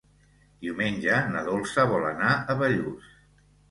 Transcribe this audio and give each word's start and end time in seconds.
Diumenge 0.67 1.21
na 1.35 1.45
Dolça 1.51 1.87
vol 1.95 2.11
anar 2.11 2.35
a 2.43 2.61
Bellús. 2.67 3.19